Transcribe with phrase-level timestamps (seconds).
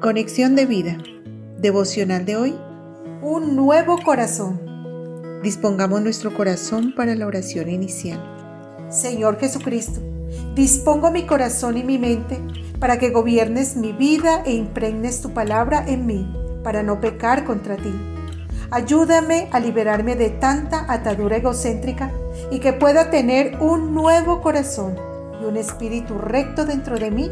[0.00, 0.96] Conexión de vida.
[1.58, 2.54] Devocional de hoy.
[3.20, 4.58] Un nuevo corazón.
[5.42, 8.18] Dispongamos nuestro corazón para la oración inicial.
[8.88, 10.00] Señor Jesucristo,
[10.54, 12.40] dispongo mi corazón y mi mente
[12.78, 17.76] para que gobiernes mi vida e impregnes tu palabra en mí, para no pecar contra
[17.76, 17.92] ti.
[18.70, 22.10] Ayúdame a liberarme de tanta atadura egocéntrica
[22.50, 24.96] y que pueda tener un nuevo corazón
[25.42, 27.30] y un espíritu recto dentro de mí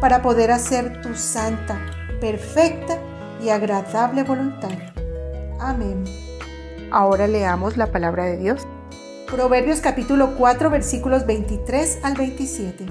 [0.00, 1.78] para poder hacer tu santa,
[2.20, 2.98] perfecta
[3.42, 4.70] y agradable voluntad.
[5.58, 6.04] Amén.
[6.92, 8.66] Ahora leamos la palabra de Dios.
[9.30, 12.86] Proverbios capítulo 4 versículos 23 al 27.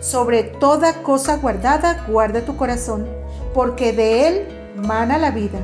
[0.00, 3.06] Sobre toda cosa guardada, guarda tu corazón,
[3.54, 5.60] porque de él mana la vida.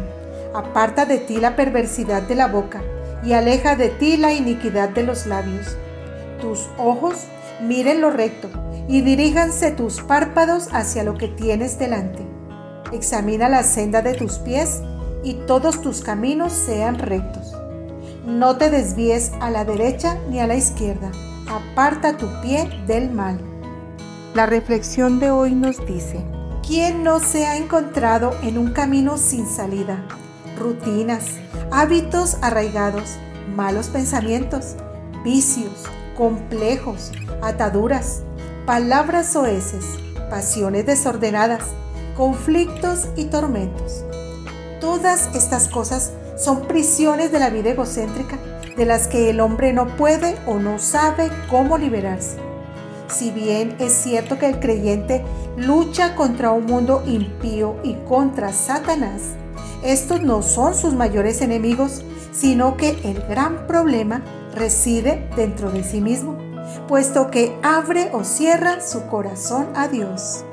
[0.54, 2.82] Aparta de ti la perversidad de la boca
[3.24, 5.76] y aleja de ti la iniquidad de los labios.
[6.40, 7.24] Tus ojos
[7.60, 8.48] miren lo recto
[8.86, 12.27] y diríjanse tus párpados hacia lo que tienes delante.
[12.92, 14.80] Examina la senda de tus pies
[15.22, 17.54] y todos tus caminos sean rectos.
[18.24, 21.10] No te desvíes a la derecha ni a la izquierda.
[21.48, 23.40] Aparta tu pie del mal.
[24.34, 26.24] La reflexión de hoy nos dice,
[26.66, 30.04] ¿quién no se ha encontrado en un camino sin salida?
[30.58, 31.24] Rutinas,
[31.70, 33.16] hábitos arraigados,
[33.54, 34.76] malos pensamientos,
[35.24, 35.84] vicios,
[36.16, 38.22] complejos, ataduras,
[38.66, 39.84] palabras oeces,
[40.30, 41.62] pasiones desordenadas,
[42.18, 44.04] conflictos y tormentos.
[44.80, 48.36] Todas estas cosas son prisiones de la vida egocéntrica
[48.76, 52.36] de las que el hombre no puede o no sabe cómo liberarse.
[53.08, 55.24] Si bien es cierto que el creyente
[55.56, 59.22] lucha contra un mundo impío y contra Satanás,
[59.84, 64.22] estos no son sus mayores enemigos, sino que el gran problema
[64.56, 66.36] reside dentro de sí mismo
[66.86, 70.44] puesto que abre o cierra su corazón a Dios.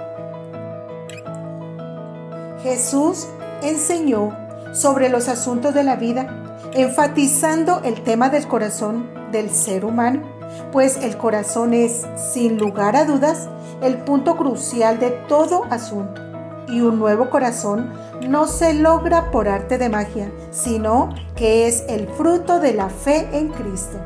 [2.65, 3.27] Jesús
[3.61, 4.35] enseñó
[4.73, 6.25] sobre los asuntos de la vida,
[6.73, 10.23] enfatizando el tema del corazón del ser humano,
[10.71, 13.49] pues el corazón es, sin lugar a dudas,
[13.83, 16.19] el punto crucial de todo asunto.
[16.67, 17.93] Y un nuevo corazón
[18.27, 23.29] no se logra por arte de magia, sino que es el fruto de la fe
[23.31, 23.99] en Cristo.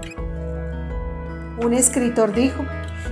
[1.63, 2.61] Un escritor dijo,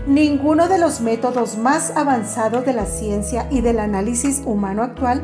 [0.07, 5.23] ninguno de los métodos más avanzados de la ciencia y del análisis humano actual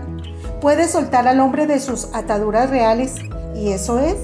[0.62, 3.16] puede soltar al hombre de sus ataduras reales,
[3.56, 4.18] y eso es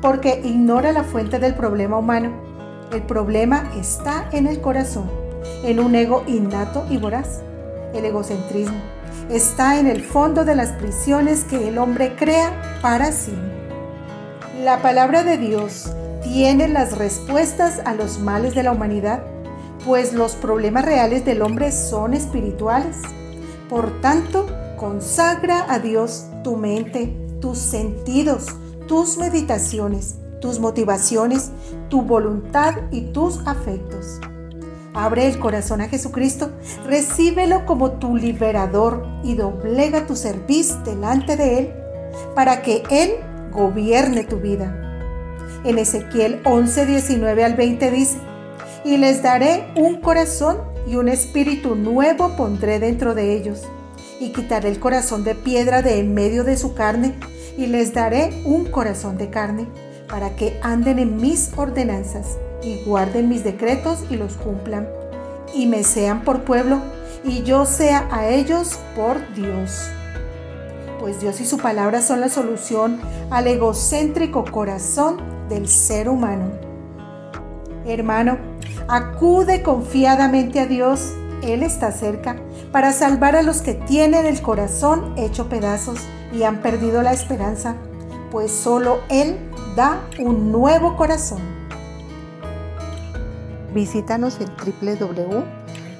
[0.00, 2.32] porque ignora la fuente del problema humano.
[2.92, 5.10] El problema está en el corazón,
[5.64, 7.40] en un ego innato y voraz.
[7.94, 8.80] El egocentrismo
[9.30, 13.34] está en el fondo de las prisiones que el hombre crea para sí.
[14.62, 15.90] La palabra de Dios
[16.22, 19.22] tiene las respuestas a los males de la humanidad,
[19.84, 22.96] pues los problemas reales del hombre son espirituales.
[23.68, 28.46] Por tanto, consagra a Dios tu mente, tus sentidos,
[28.86, 31.50] tus meditaciones, tus motivaciones,
[31.88, 34.20] tu voluntad y tus afectos.
[34.94, 36.50] Abre el corazón a Jesucristo,
[36.84, 41.72] recíbelo como tu liberador y doblega tu servicio delante de Él
[42.34, 43.12] para que Él
[43.52, 44.78] gobierne tu vida.
[45.64, 48.18] En Ezequiel 11, 19 al 20 dice,
[48.84, 53.62] y les daré un corazón y un espíritu nuevo pondré dentro de ellos,
[54.20, 57.14] y quitaré el corazón de piedra de en medio de su carne,
[57.56, 59.66] y les daré un corazón de carne,
[60.08, 64.88] para que anden en mis ordenanzas, y guarden mis decretos y los cumplan,
[65.54, 66.80] y me sean por pueblo,
[67.24, 69.90] y yo sea a ellos por Dios
[71.02, 76.71] pues Dios y su palabra son la solución al egocéntrico corazón del ser humano.
[77.86, 78.38] Hermano,
[78.88, 81.12] acude confiadamente a Dios,
[81.42, 82.36] Él está cerca,
[82.70, 85.98] para salvar a los que tienen el corazón hecho pedazos
[86.32, 87.74] y han perdido la esperanza,
[88.30, 89.36] pues solo Él
[89.76, 91.40] da un nuevo corazón.
[93.74, 94.48] Visítanos en